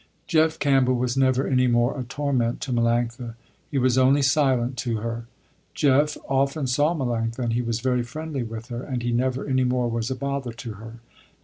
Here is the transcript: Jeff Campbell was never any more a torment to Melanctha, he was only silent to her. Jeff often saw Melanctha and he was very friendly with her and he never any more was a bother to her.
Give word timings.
Jeff 0.25 0.57
Campbell 0.57 0.95
was 0.95 1.15
never 1.15 1.45
any 1.45 1.67
more 1.67 1.95
a 1.95 2.01
torment 2.01 2.59
to 2.59 2.73
Melanctha, 2.73 3.35
he 3.69 3.77
was 3.77 3.99
only 3.99 4.23
silent 4.23 4.75
to 4.77 4.97
her. 4.97 5.27
Jeff 5.75 6.17
often 6.27 6.65
saw 6.65 6.95
Melanctha 6.95 7.37
and 7.37 7.53
he 7.53 7.61
was 7.61 7.81
very 7.81 8.01
friendly 8.01 8.41
with 8.41 8.69
her 8.69 8.81
and 8.81 9.03
he 9.03 9.11
never 9.11 9.45
any 9.45 9.63
more 9.63 9.87
was 9.87 10.09
a 10.09 10.15
bother 10.15 10.53
to 10.53 10.73
her. 10.73 10.95